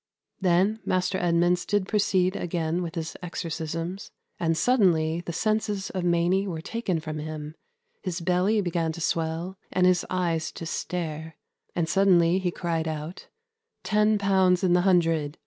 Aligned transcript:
'...Then 0.41 0.79
Maister 0.83 1.19
Edmunds 1.19 1.63
did 1.63 1.87
proceede 1.87 2.35
againe 2.35 2.81
with 2.81 2.95
his 2.95 3.15
exorcismes, 3.21 4.09
and 4.39 4.57
suddenly 4.57 5.21
the 5.23 5.31
sences 5.31 5.91
of 5.91 6.03
Mainy 6.03 6.47
were 6.47 6.59
taken 6.59 6.99
from 6.99 7.19
him, 7.19 7.53
his 8.01 8.19
belly 8.19 8.61
began 8.61 8.91
to 8.93 8.99
swell, 8.99 9.59
and 9.71 9.85
his 9.85 10.03
eyes 10.09 10.51
to 10.53 10.65
stare, 10.65 11.35
and 11.75 11.87
suddainly 11.87 12.39
he 12.39 12.49
cried 12.49 12.87
out, 12.87 13.27
'Ten 13.83 14.17
pounds 14.17 14.63
in 14.63 14.73
the 14.73 14.81
hundred!' 14.81 15.37